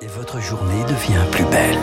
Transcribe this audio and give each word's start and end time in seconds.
Et 0.00 0.06
votre 0.06 0.40
journée 0.40 0.84
devient 0.84 1.24
plus 1.32 1.44
belle. 1.46 1.76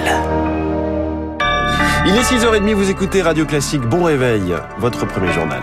Il 2.08 2.15
est 2.15 2.21
6h30, 2.21 2.73
vous 2.73 2.89
écoutez 2.89 3.21
Radio 3.21 3.45
Classique. 3.45 3.81
Bon 3.81 4.03
réveil, 4.03 4.55
votre 4.79 5.05
premier 5.05 5.33
journal. 5.33 5.62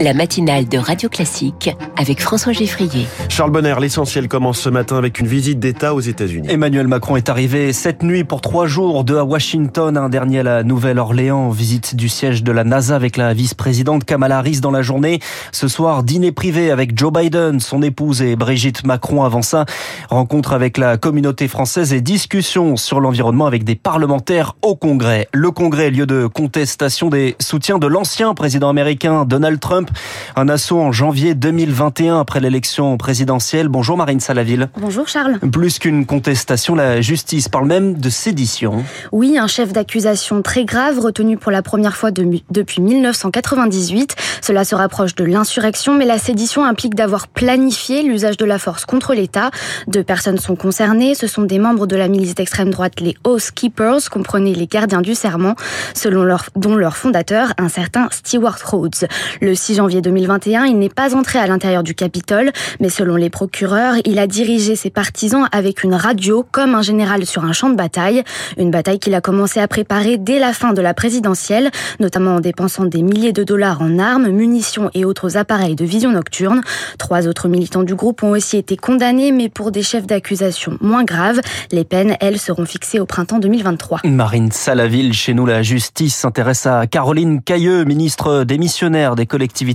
La 0.00 0.14
matinale 0.14 0.68
de 0.68 0.78
Radio 0.78 1.08
Classique 1.08 1.70
avec 1.96 2.20
François 2.20 2.52
Geffrier. 2.52 3.06
Charles 3.28 3.50
Bonner, 3.50 3.74
l'essentiel 3.80 4.28
commence 4.28 4.60
ce 4.60 4.68
matin 4.68 4.96
avec 4.96 5.18
une 5.18 5.26
visite 5.26 5.58
d'État 5.58 5.94
aux 5.94 6.00
États-Unis. 6.00 6.48
Emmanuel 6.50 6.86
Macron 6.86 7.16
est 7.16 7.28
arrivé 7.28 7.72
cette 7.72 8.02
nuit 8.02 8.22
pour 8.22 8.40
trois 8.40 8.66
jours, 8.66 9.02
deux 9.02 9.18
à 9.18 9.24
Washington, 9.24 9.96
un 9.96 10.08
dernier 10.08 10.40
à 10.40 10.42
la 10.42 10.62
Nouvelle-Orléans, 10.62 11.50
visite 11.50 11.96
du 11.96 12.08
siège 12.08 12.44
de 12.44 12.52
la 12.52 12.64
NASA 12.64 12.94
avec 12.94 13.16
la 13.16 13.34
vice-présidente 13.34 14.04
Kamala 14.04 14.38
Harris 14.38 14.60
dans 14.60 14.70
la 14.70 14.82
journée. 14.82 15.18
Ce 15.52 15.66
soir, 15.66 16.04
dîner 16.04 16.30
privé 16.30 16.70
avec 16.70 16.96
Joe 16.96 17.12
Biden, 17.12 17.58
son 17.58 17.82
épouse 17.82 18.22
et 18.22 18.36
Brigitte 18.36 18.86
Macron 18.86 19.24
avant 19.24 19.42
ça, 19.42 19.64
rencontre 20.10 20.52
avec 20.52 20.78
la 20.78 20.96
communauté 20.96 21.48
française 21.48 21.92
et 21.92 22.00
discussion 22.00 22.76
sur 22.76 23.00
l'environnement 23.00 23.46
avec 23.46 23.64
des 23.64 23.74
parlementaires 23.74 24.54
au 24.62 24.76
Congrès. 24.76 25.28
Le 25.32 25.50
Congrès, 25.50 25.90
lieu 25.90 26.06
de 26.06 26.26
contestation 26.26 27.08
des 27.08 27.34
soutiens 27.40 27.78
de 27.78 27.86
l'ancien 27.86 28.34
président 28.34 28.68
américain 28.68 29.24
Donald 29.24 29.58
Trump 29.58 29.87
un 30.36 30.48
assaut 30.48 30.80
en 30.80 30.92
janvier 30.92 31.34
2021 31.34 32.20
après 32.20 32.40
l'élection 32.40 32.96
présidentielle. 32.96 33.68
Bonjour 33.68 33.96
Marine 33.96 34.20
Salaville. 34.20 34.68
Bonjour 34.78 35.08
Charles. 35.08 35.38
Plus 35.52 35.78
qu'une 35.78 36.06
contestation, 36.06 36.74
la 36.74 37.00
justice 37.00 37.48
parle 37.48 37.66
même 37.66 37.94
de 37.94 38.10
sédition. 38.10 38.84
Oui, 39.12 39.38
un 39.38 39.46
chef 39.46 39.72
d'accusation 39.72 40.42
très 40.42 40.64
grave 40.64 40.98
retenu 40.98 41.36
pour 41.36 41.52
la 41.52 41.62
première 41.62 41.96
fois 41.96 42.10
depuis 42.10 42.80
1998. 42.80 44.16
Cela 44.42 44.64
se 44.64 44.74
rapproche 44.74 45.14
de 45.14 45.24
l'insurrection, 45.24 45.94
mais 45.94 46.06
la 46.06 46.18
sédition 46.18 46.64
implique 46.64 46.94
d'avoir 46.94 47.28
planifié 47.28 48.02
l'usage 48.02 48.36
de 48.36 48.44
la 48.44 48.58
force 48.58 48.84
contre 48.84 49.14
l'État. 49.14 49.50
Deux 49.86 50.02
personnes 50.02 50.38
sont 50.38 50.56
concernées. 50.56 51.14
Ce 51.14 51.26
sont 51.26 51.42
des 51.42 51.58
membres 51.58 51.86
de 51.86 51.96
la 51.96 52.08
milice 52.08 52.34
d'extrême 52.34 52.70
droite, 52.70 53.00
les 53.00 53.16
Oath 53.24 53.50
Keepers, 53.54 54.10
comprenez 54.10 54.54
les 54.54 54.66
gardiens 54.66 55.02
du 55.02 55.14
serment, 55.14 55.54
selon 55.94 56.22
leur, 56.22 56.46
dont 56.56 56.76
leur 56.76 56.96
fondateur, 56.96 57.52
un 57.58 57.68
certain 57.68 58.08
Stewart 58.10 58.58
Rhodes. 58.64 59.08
Le 59.40 59.54
6 59.54 59.77
janvier 59.78 60.02
2021, 60.02 60.64
il 60.64 60.76
n'est 60.76 60.88
pas 60.88 61.14
entré 61.14 61.38
à 61.38 61.46
l'intérieur 61.46 61.84
du 61.84 61.94
Capitole, 61.94 62.50
mais 62.80 62.88
selon 62.88 63.14
les 63.14 63.30
procureurs, 63.30 63.94
il 64.04 64.18
a 64.18 64.26
dirigé 64.26 64.74
ses 64.74 64.90
partisans 64.90 65.46
avec 65.52 65.84
une 65.84 65.94
radio 65.94 66.44
comme 66.50 66.74
un 66.74 66.82
général 66.82 67.24
sur 67.26 67.44
un 67.44 67.52
champ 67.52 67.70
de 67.70 67.76
bataille, 67.76 68.24
une 68.56 68.72
bataille 68.72 68.98
qu'il 68.98 69.14
a 69.14 69.20
commencé 69.20 69.60
à 69.60 69.68
préparer 69.68 70.18
dès 70.18 70.40
la 70.40 70.52
fin 70.52 70.72
de 70.72 70.82
la 70.82 70.94
présidentielle, 70.94 71.70
notamment 72.00 72.34
en 72.34 72.40
dépensant 72.40 72.86
des 72.86 73.02
milliers 73.02 73.32
de 73.32 73.44
dollars 73.44 73.80
en 73.80 74.00
armes, 74.00 74.30
munitions 74.30 74.90
et 74.94 75.04
autres 75.04 75.36
appareils 75.36 75.76
de 75.76 75.84
vision 75.84 76.10
nocturne. 76.10 76.60
Trois 76.98 77.28
autres 77.28 77.46
militants 77.46 77.84
du 77.84 77.94
groupe 77.94 78.24
ont 78.24 78.30
aussi 78.30 78.56
été 78.56 78.76
condamnés, 78.76 79.30
mais 79.30 79.48
pour 79.48 79.70
des 79.70 79.84
chefs 79.84 80.08
d'accusation 80.08 80.76
moins 80.80 81.04
graves. 81.04 81.40
Les 81.70 81.84
peines, 81.84 82.16
elles, 82.18 82.40
seront 82.40 82.66
fixées 82.66 82.98
au 82.98 83.06
printemps 83.06 83.38
2023. 83.38 84.00
Marine 84.06 84.50
Salaville, 84.50 85.12
chez 85.12 85.34
nous, 85.34 85.46
la 85.46 85.62
justice 85.62 86.16
s'intéresse 86.16 86.66
à 86.66 86.88
Caroline 86.88 87.42
Cailleux, 87.42 87.84
ministre 87.84 88.42
démissionnaire 88.42 89.14
des 89.14 89.26
collectivités 89.26 89.67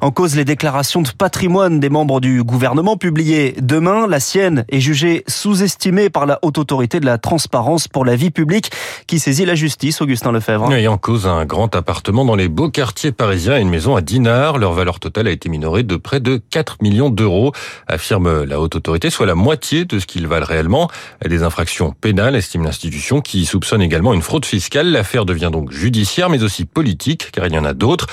En 0.00 0.10
cause, 0.10 0.36
les 0.36 0.44
déclarations 0.44 1.02
de 1.02 1.10
patrimoine 1.10 1.80
des 1.80 1.88
membres 1.88 2.20
du 2.20 2.42
gouvernement 2.42 2.96
publiées 2.96 3.54
demain. 3.60 4.06
La 4.06 4.20
sienne 4.20 4.64
est 4.68 4.80
jugée 4.80 5.24
sous-estimée 5.26 6.10
par 6.10 6.26
la 6.26 6.38
haute 6.42 6.58
autorité 6.58 7.00
de 7.00 7.06
la 7.06 7.18
transparence 7.18 7.88
pour 7.88 8.04
la 8.04 8.16
vie 8.16 8.30
publique 8.30 8.70
qui 9.06 9.18
saisit 9.18 9.44
la 9.44 9.54
justice, 9.54 10.00
Augustin 10.00 10.32
Lefebvre. 10.32 10.72
Et 10.72 10.88
en 10.88 10.98
cause, 10.98 11.26
un 11.26 11.44
grand 11.44 11.74
appartement 11.74 12.24
dans 12.24 12.36
les 12.36 12.48
beaux 12.48 12.70
quartiers 12.70 13.12
parisiens 13.12 13.58
et 13.58 13.60
une 13.60 13.70
maison 13.70 13.96
à 13.96 14.00
Dinard. 14.00 14.58
Leur 14.58 14.72
valeur 14.72 15.00
totale 15.00 15.28
a 15.28 15.30
été 15.30 15.48
minorée 15.48 15.82
de 15.82 15.96
près 15.96 16.20
de 16.20 16.40
4 16.50 16.78
millions 16.82 17.10
d'euros, 17.10 17.52
affirme 17.86 18.44
la 18.44 18.60
haute 18.60 18.76
autorité, 18.76 19.10
soit 19.10 19.26
la 19.26 19.34
moitié 19.34 19.84
de 19.84 19.98
ce 19.98 20.06
qu'ils 20.06 20.26
valent 20.26 20.46
réellement. 20.46 20.90
Des 21.26 21.42
infractions 21.42 21.94
pénales, 22.00 22.36
estime 22.36 22.64
l'institution, 22.64 23.20
qui 23.20 23.46
soupçonne 23.46 23.82
également 23.82 24.14
une 24.14 24.22
fraude 24.22 24.44
fiscale. 24.44 24.90
L'affaire 24.90 25.24
devient 25.24 25.50
donc 25.52 25.72
judiciaire, 25.72 26.30
mais 26.30 26.42
aussi 26.42 26.64
politique, 26.64 27.30
car 27.32 27.46
il 27.46 27.54
y 27.54 27.58
en 27.58 27.64
a 27.64 27.74
d'autres. 27.74 28.06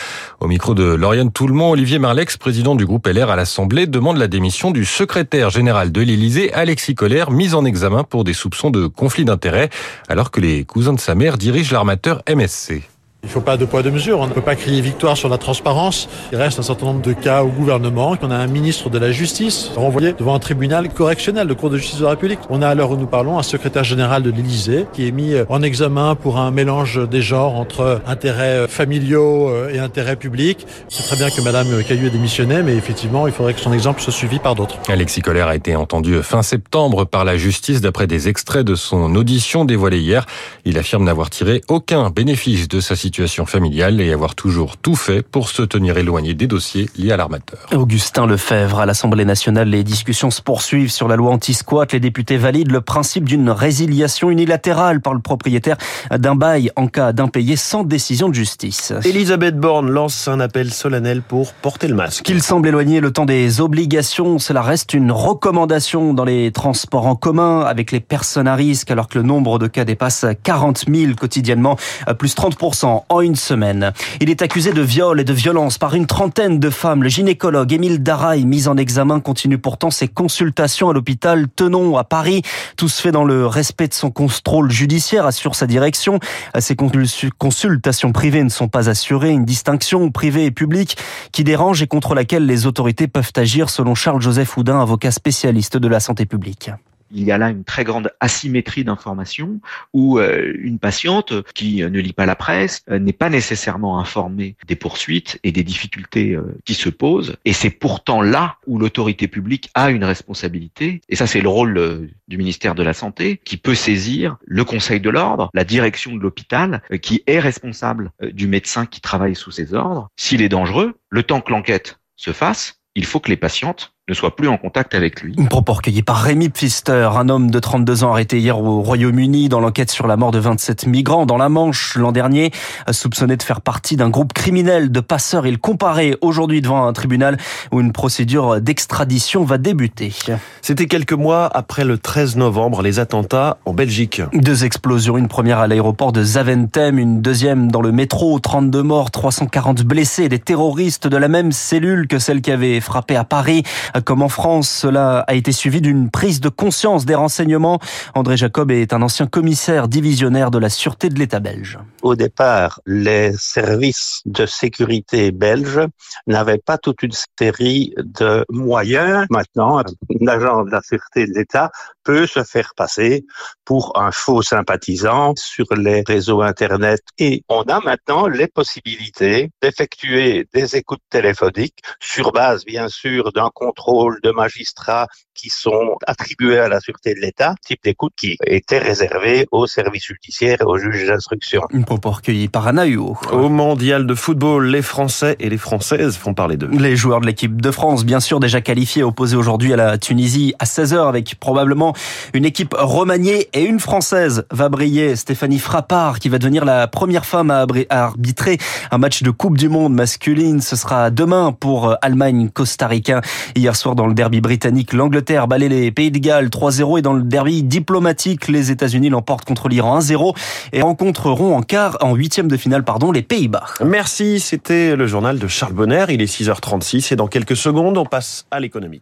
Au 0.47 0.49
micro 0.49 0.73
de 0.73 0.85
Lauriane 0.85 1.29
Toulmont, 1.29 1.71
Olivier 1.71 1.99
Marlex, 1.99 2.37
président 2.37 2.75
du 2.75 2.85
groupe 2.85 3.05
LR 3.05 3.29
à 3.29 3.35
l'Assemblée, 3.35 3.85
demande 3.85 4.15
la 4.15 4.29
démission 4.29 4.71
du 4.71 4.85
secrétaire 4.85 5.49
général 5.49 5.91
de 5.91 5.99
l'Élysée, 5.99 6.53
Alexis 6.53 6.95
Collère, 6.95 7.31
mis 7.31 7.53
en 7.53 7.65
examen 7.65 8.05
pour 8.05 8.23
des 8.23 8.31
soupçons 8.31 8.69
de 8.69 8.87
conflit 8.87 9.25
d'intérêts, 9.25 9.69
alors 10.07 10.31
que 10.31 10.39
les 10.39 10.63
cousins 10.63 10.93
de 10.93 11.01
sa 11.01 11.15
mère 11.15 11.37
dirigent 11.37 11.73
l'armateur 11.73 12.23
MSC. 12.33 12.81
Il 13.27 13.31
ne 13.31 13.33
faut 13.33 13.41
pas 13.41 13.57
de 13.57 13.65
poids 13.65 13.83
de 13.83 13.89
mesure. 13.89 14.21
On 14.21 14.27
ne 14.27 14.31
peut 14.31 14.39
pas 14.39 14.55
crier 14.55 14.79
victoire 14.79 15.17
sur 15.17 15.27
la 15.27 15.37
transparence. 15.37 16.07
Il 16.31 16.37
reste 16.37 16.59
un 16.59 16.61
certain 16.61 16.85
nombre 16.85 17.01
de 17.01 17.11
cas 17.11 17.43
au 17.43 17.49
gouvernement. 17.49 18.15
On 18.21 18.31
a 18.31 18.37
un 18.37 18.47
ministre 18.47 18.89
de 18.89 18.97
la 18.97 19.11
Justice 19.11 19.69
renvoyé 19.75 20.13
devant 20.13 20.33
un 20.33 20.39
tribunal 20.39 20.87
correctionnel, 20.87 21.45
de 21.45 21.53
Cour 21.53 21.69
de 21.69 21.77
justice 21.77 21.99
de 21.99 22.05
la 22.05 22.11
République. 22.11 22.39
On 22.49 22.61
a 22.61 22.69
à 22.69 22.73
l'heure 22.73 22.91
où 22.91 22.95
nous 22.95 23.05
parlons 23.05 23.37
un 23.37 23.43
secrétaire 23.43 23.83
général 23.83 24.23
de 24.23 24.31
l'Élysée 24.31 24.85
qui 24.93 25.09
est 25.09 25.11
mis 25.11 25.33
en 25.49 25.61
examen 25.61 26.15
pour 26.15 26.37
un 26.37 26.51
mélange 26.51 27.05
des 27.09 27.21
genres 27.21 27.55
entre 27.55 28.01
intérêts 28.07 28.65
familiaux 28.69 29.49
euh, 29.49 29.73
et 29.73 29.79
intérêts 29.79 30.15
publics. 30.15 30.65
C'est 30.87 31.03
très 31.03 31.17
bien 31.17 31.29
que 31.29 31.41
Madame 31.41 31.83
Caillou 31.83 32.07
ait 32.07 32.09
démissionné, 32.09 32.63
mais 32.63 32.77
effectivement, 32.77 33.27
il 33.27 33.33
faudrait 33.33 33.55
que 33.55 33.59
son 33.59 33.73
exemple 33.73 34.01
soit 34.01 34.13
suivi 34.13 34.39
par 34.39 34.55
d'autres. 34.55 34.77
Alexis 34.87 35.21
Colère 35.21 35.49
a 35.49 35.55
été 35.57 35.75
entendu 35.75 36.23
fin 36.23 36.43
septembre 36.43 37.03
par 37.03 37.25
la 37.25 37.35
justice 37.35 37.81
d'après 37.81 38.07
des 38.07 38.29
extraits 38.29 38.65
de 38.65 38.75
son 38.75 39.13
audition 39.15 39.65
dévoilée 39.65 39.99
hier. 39.99 40.25
Il 40.63 40.77
affirme 40.77 41.03
n'avoir 41.03 41.29
tiré 41.29 41.61
aucun 41.67 42.09
bénéfice 42.09 42.69
de 42.69 42.79
sa 42.79 42.95
situation 42.95 43.16
situation 43.17 43.47
familiale 43.47 43.99
et 43.99 44.13
avoir 44.13 44.35
toujours 44.35 44.77
tout 44.77 44.95
fait 44.95 45.23
pour 45.23 45.49
se 45.49 45.63
tenir 45.63 45.97
éloigné 45.97 46.35
des 46.35 46.45
dossiers 46.45 46.87
liés 46.95 47.11
à 47.11 47.17
l'armateur. 47.17 47.65
Augustin 47.73 48.27
Lefebvre, 48.27 48.79
à 48.79 48.85
l'Assemblée 48.85 49.25
nationale, 49.25 49.69
les 49.69 49.83
discussions 49.83 50.29
se 50.29 50.39
poursuivent 50.39 50.91
sur 50.91 51.07
la 51.07 51.15
loi 51.15 51.31
anti-squat. 51.31 51.93
Les 51.93 51.99
députés 51.99 52.37
valident 52.37 52.71
le 52.71 52.81
principe 52.81 53.23
d'une 53.23 53.49
résiliation 53.49 54.29
unilatérale 54.29 55.01
par 55.01 55.15
le 55.15 55.19
propriétaire 55.19 55.77
d'un 56.15 56.35
bail 56.35 56.69
en 56.75 56.85
cas 56.85 57.11
d'impayé 57.11 57.55
sans 57.55 57.83
décision 57.83 58.29
de 58.29 58.35
justice. 58.35 58.93
Elisabeth 59.03 59.57
Borne 59.57 59.89
lance 59.89 60.27
un 60.27 60.39
appel 60.39 60.71
solennel 60.71 61.23
pour 61.23 61.53
porter 61.53 61.87
le 61.87 61.95
masque. 61.95 62.23
Qu'il 62.23 62.43
semble 62.43 62.67
éloigner 62.67 62.99
le 62.99 63.09
temps 63.09 63.25
des 63.25 63.61
obligations, 63.61 64.37
cela 64.37 64.61
reste 64.61 64.93
une 64.93 65.11
recommandation 65.11 66.13
dans 66.13 66.25
les 66.25 66.51
transports 66.51 67.07
en 67.07 67.15
commun 67.15 67.61
avec 67.61 67.91
les 67.91 67.99
personnes 67.99 68.47
à 68.47 68.53
risque 68.53 68.91
alors 68.91 69.07
que 69.07 69.17
le 69.17 69.23
nombre 69.23 69.57
de 69.57 69.65
cas 69.65 69.85
dépasse 69.85 70.23
40 70.43 70.85
000 70.87 71.13
quotidiennement, 71.15 71.77
plus 72.19 72.35
30% 72.35 72.96
en 73.09 73.21
une 73.21 73.35
semaine. 73.35 73.91
Il 74.21 74.29
est 74.29 74.41
accusé 74.41 74.73
de 74.73 74.81
viol 74.81 75.19
et 75.19 75.23
de 75.23 75.33
violence 75.33 75.77
par 75.77 75.95
une 75.95 76.05
trentaine 76.05 76.59
de 76.59 76.69
femmes. 76.69 77.03
Le 77.03 77.09
gynécologue 77.09 77.73
Émile 77.73 78.03
Daraï, 78.03 78.45
mis 78.45 78.67
en 78.67 78.77
examen, 78.77 79.19
continue 79.19 79.57
pourtant 79.57 79.91
ses 79.91 80.07
consultations 80.07 80.89
à 80.89 80.93
l'hôpital 80.93 81.47
Tenon 81.49 81.97
à 81.97 82.03
Paris. 82.03 82.41
Tout 82.77 82.89
se 82.89 83.01
fait 83.01 83.11
dans 83.11 83.25
le 83.25 83.45
respect 83.45 83.87
de 83.87 83.93
son 83.93 84.11
contrôle 84.11 84.71
judiciaire, 84.71 85.25
assure 85.25 85.55
sa 85.55 85.67
direction. 85.67 86.19
Ces 86.59 86.75
consultations 86.75 88.11
privées 88.11 88.43
ne 88.43 88.49
sont 88.49 88.67
pas 88.67 88.89
assurées. 88.89 89.31
Une 89.31 89.45
distinction 89.45 90.09
privée 90.11 90.45
et 90.45 90.51
publique 90.51 90.97
qui 91.31 91.43
dérange 91.43 91.81
et 91.81 91.87
contre 91.87 92.15
laquelle 92.15 92.45
les 92.45 92.65
autorités 92.65 93.07
peuvent 93.07 93.33
agir, 93.35 93.69
selon 93.69 93.95
Charles-Joseph 93.95 94.57
Houdin, 94.57 94.79
avocat 94.79 95.11
spécialiste 95.11 95.77
de 95.77 95.87
la 95.87 95.99
santé 95.99 96.25
publique 96.25 96.71
il 97.11 97.23
y 97.23 97.31
a 97.31 97.37
là 97.37 97.49
une 97.49 97.63
très 97.63 97.83
grande 97.83 98.11
asymétrie 98.19 98.83
d'information 98.83 99.59
où 99.93 100.19
euh, 100.19 100.53
une 100.59 100.79
patiente 100.79 101.33
qui 101.53 101.77
ne 101.77 101.99
lit 101.99 102.13
pas 102.13 102.25
la 102.25 102.35
presse 102.35 102.83
euh, 102.89 102.99
n'est 102.99 103.13
pas 103.13 103.29
nécessairement 103.29 103.99
informée 103.99 104.55
des 104.67 104.75
poursuites 104.75 105.39
et 105.43 105.51
des 105.51 105.63
difficultés 105.63 106.33
euh, 106.33 106.57
qui 106.65 106.73
se 106.73 106.89
posent. 106.89 107.35
Et 107.45 107.53
c'est 107.53 107.69
pourtant 107.69 108.21
là 108.21 108.57
où 108.67 108.77
l'autorité 108.79 109.27
publique 109.27 109.69
a 109.73 109.89
une 109.89 110.03
responsabilité. 110.03 111.01
Et 111.09 111.15
ça, 111.15 111.27
c'est 111.27 111.41
le 111.41 111.49
rôle 111.49 112.09
du 112.27 112.37
ministère 112.37 112.75
de 112.75 112.83
la 112.83 112.93
Santé 112.93 113.39
qui 113.43 113.57
peut 113.57 113.75
saisir 113.75 114.37
le 114.45 114.63
Conseil 114.63 114.99
de 114.99 115.09
l'ordre, 115.09 115.49
la 115.53 115.63
direction 115.63 116.15
de 116.15 116.19
l'hôpital, 116.19 116.81
qui 117.01 117.23
est 117.27 117.39
responsable 117.39 118.11
du 118.21 118.47
médecin 118.47 118.85
qui 118.85 119.01
travaille 119.01 119.35
sous 119.35 119.51
ses 119.51 119.73
ordres. 119.73 120.09
S'il 120.17 120.41
est 120.41 120.49
dangereux, 120.49 120.95
le 121.09 121.23
temps 121.23 121.41
que 121.41 121.51
l'enquête 121.51 121.99
se 122.15 122.31
fasse, 122.33 122.81
il 122.95 123.05
faut 123.05 123.19
que 123.19 123.29
les 123.29 123.37
patientes 123.37 123.93
ne 124.09 124.13
soit 124.13 124.37
plus 124.37 124.47
en 124.47 124.55
contact 124.55 124.95
avec 124.95 125.21
lui. 125.21 125.35
Une 125.37 125.49
propos 125.49 125.73
recueilli 125.73 126.01
par 126.01 126.21
Rémi 126.21 126.47
Pfister, 126.47 127.09
un 127.13 127.27
homme 127.27 127.51
de 127.51 127.59
32 127.59 128.05
ans 128.05 128.11
arrêté 128.11 128.39
hier 128.39 128.57
au 128.57 128.81
Royaume-Uni 128.81 129.49
dans 129.49 129.59
l'enquête 129.59 129.91
sur 129.91 130.07
la 130.07 130.15
mort 130.15 130.31
de 130.31 130.39
27 130.39 130.87
migrants 130.87 131.25
dans 131.25 131.35
la 131.35 131.49
Manche 131.49 131.97
l'an 131.97 132.13
dernier, 132.13 132.51
soupçonné 132.89 133.35
de 133.35 133.43
faire 133.43 133.59
partie 133.59 133.97
d'un 133.97 134.09
groupe 134.09 134.31
criminel 134.31 134.93
de 134.93 135.01
passeurs. 135.01 135.45
Il 135.45 135.57
comparait 135.57 136.15
aujourd'hui 136.21 136.61
devant 136.61 136.87
un 136.87 136.93
tribunal 136.93 137.37
où 137.73 137.81
une 137.81 137.91
procédure 137.91 138.61
d'extradition 138.61 139.43
va 139.43 139.57
débuter. 139.57 140.13
C'était 140.61 140.87
quelques 140.87 141.11
mois 141.11 141.49
après 141.53 141.83
le 141.83 141.97
13 141.97 142.37
novembre, 142.37 142.83
les 142.83 142.99
attentats 142.99 143.57
en 143.65 143.73
Belgique. 143.73 144.21
Deux 144.31 144.63
explosions, 144.63 145.17
une 145.17 145.27
première 145.27 145.59
à 145.59 145.67
l'aéroport 145.67 146.13
de 146.13 146.23
Zaventem, 146.23 146.97
une 146.97 147.21
deuxième 147.21 147.69
dans 147.69 147.81
le 147.81 147.91
métro, 147.91 148.39
32 148.39 148.83
morts, 148.83 149.11
340 149.11 149.83
blessés, 149.83 150.29
des 150.29 150.39
terroristes 150.39 151.07
de 151.07 151.17
la 151.17 151.27
même 151.27 151.51
cellule 151.51 152.07
que 152.07 152.19
celle 152.19 152.39
qui 152.39 152.53
avait 152.53 152.79
frappé 152.79 153.17
à 153.17 153.25
Paris 153.25 153.63
Comme 154.05 154.21
en 154.21 154.29
France, 154.29 154.69
cela 154.69 155.19
a 155.27 155.33
été 155.33 155.51
suivi 155.51 155.81
d'une 155.81 156.09
prise 156.09 156.39
de 156.39 156.49
conscience 156.49 157.05
des 157.05 157.15
renseignements. 157.15 157.79
André 158.15 158.37
Jacob 158.37 158.71
est 158.71 158.93
un 158.93 159.01
ancien 159.01 159.27
commissaire 159.27 159.87
divisionnaire 159.87 160.51
de 160.51 160.57
la 160.57 160.69
Sûreté 160.69 161.09
de 161.09 161.17
l'État 161.17 161.39
belge. 161.39 161.79
Au 162.01 162.15
départ, 162.15 162.79
les 162.85 163.33
services 163.37 164.21
de 164.25 164.45
sécurité 164.45 165.31
belges 165.31 165.81
n'avaient 166.27 166.57
pas 166.57 166.77
toute 166.77 167.03
une 167.03 167.11
série 167.39 167.93
de 167.97 168.45
moyens. 168.49 169.25
Maintenant, 169.29 169.79
un 169.79 170.27
agent 170.27 170.63
de 170.63 170.71
la 170.71 170.81
Sûreté 170.81 171.25
de 171.25 171.33
l'État 171.33 171.71
peut 172.03 172.27
se 172.27 172.43
faire 172.43 172.73
passer 172.75 173.25
pour 173.65 173.99
un 173.99 174.11
faux 174.11 174.41
sympathisant 174.41 175.33
sur 175.35 175.65
les 175.75 176.03
réseaux 176.07 176.41
Internet. 176.41 177.01
Et 177.17 177.43
on 177.49 177.63
a 177.63 177.79
maintenant 177.81 178.27
les 178.27 178.47
possibilités 178.47 179.49
d'effectuer 179.61 180.47
des 180.53 180.75
écoutes 180.75 181.01
téléphoniques 181.09 181.79
sur 181.99 182.31
base, 182.31 182.63
bien 182.65 182.87
sûr, 182.87 183.31
d'un 183.33 183.49
contrôle 183.53 183.86
de 183.87 184.31
magistrats 184.31 185.07
qui 185.33 185.49
sont 185.49 185.95
attribués 186.05 186.59
à 186.59 186.67
la 186.67 186.79
Sûreté 186.79 187.13
de 187.13 187.19
l'État, 187.19 187.55
type 187.65 187.79
d'écoute 187.83 188.13
qui 188.17 188.37
était 188.45 188.79
réservé 188.79 189.47
aux 189.51 189.67
services 189.67 190.05
judiciaires 190.05 190.57
et 190.61 190.65
aux 190.65 190.77
juges 190.77 191.07
d'instruction. 191.07 191.61
Une 191.71 191.85
propos 191.85 192.11
recueilli 192.11 192.47
par 192.47 192.67
Anna 192.67 192.85
Au 193.31 193.49
mondial 193.49 194.07
de 194.07 194.15
football, 194.15 194.67
les 194.67 194.81
Français 194.81 195.35
et 195.39 195.49
les 195.49 195.57
Françaises 195.57 196.17
font 196.17 196.33
parler 196.33 196.57
d'eux. 196.57 196.69
Les 196.71 196.95
joueurs 196.95 197.21
de 197.21 197.27
l'équipe 197.27 197.61
de 197.61 197.71
France, 197.71 198.03
bien 198.03 198.19
sûr, 198.19 198.39
déjà 198.39 198.61
qualifiés, 198.61 199.03
opposés 199.03 199.35
aujourd'hui 199.35 199.73
à 199.73 199.75
la 199.75 199.97
Tunisie 199.97 200.53
à 200.59 200.65
16h 200.65 201.07
avec 201.07 201.35
probablement 201.39 201.93
une 202.33 202.45
équipe 202.45 202.73
remaniée 202.77 203.49
et 203.53 203.63
une 203.63 203.79
française 203.79 204.45
va 204.51 204.69
briller. 204.69 205.15
Stéphanie 205.15 205.59
Frappard 205.59 206.19
qui 206.19 206.29
va 206.29 206.39
devenir 206.39 206.65
la 206.65 206.87
première 206.87 207.25
femme 207.25 207.51
à 207.51 207.65
arbitrer 207.89 208.57
un 208.91 208.97
match 208.97 209.23
de 209.23 209.31
Coupe 209.31 209.57
du 209.57 209.69
Monde 209.69 209.93
masculine. 209.93 210.61
Ce 210.61 210.75
sera 210.75 211.11
demain 211.11 211.51
pour 211.51 211.89
euh, 211.89 211.95
Allemagne-Costa 212.01 212.87
Rica. 212.87 213.21
Hier 213.55 213.75
soir 213.77 213.95
dans 213.95 214.07
le 214.07 214.13
derby 214.13 214.41
britannique, 214.41 214.93
l'Angleterre 214.93 215.47
balait 215.47 215.69
les 215.69 215.91
Pays 215.91 216.11
de 216.11 216.19
Galles 216.19 216.47
3-0 216.47 216.99
et 216.99 217.01
dans 217.01 217.13
le 217.13 217.23
derby 217.23 217.63
diplomatique, 217.63 218.47
les 218.47 218.71
États-Unis 218.71 219.09
l'emportent 219.09 219.45
contre 219.45 219.69
l'Iran 219.69 219.99
1-0 219.99 220.35
et 220.73 220.81
rencontreront 220.81 221.55
en 221.55 221.61
quart, 221.61 221.97
en 222.01 222.15
huitième 222.15 222.47
de 222.47 222.57
finale, 222.57 222.83
pardon, 222.83 223.11
les 223.11 223.21
Pays-Bas. 223.21 223.65
Merci, 223.85 224.39
c'était 224.39 224.95
le 224.95 225.07
journal 225.07 225.39
de 225.39 225.47
Charles 225.47 225.73
Bonner. 225.73 226.05
Il 226.09 226.21
est 226.21 226.25
6h36 226.25 227.13
et 227.13 227.15
dans 227.15 227.27
quelques 227.27 227.55
secondes, 227.55 227.97
on 227.97 228.05
passe 228.05 228.45
à 228.51 228.59
l'économie. 228.59 229.01